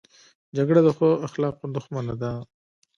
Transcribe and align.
جګړه 0.57 0.81
د 0.83 0.89
ښو 0.97 1.09
اخلاقو 1.27 1.65
دښمنه 1.75 2.13
ده 2.21 2.31